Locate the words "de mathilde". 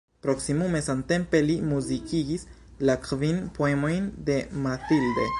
4.31-5.29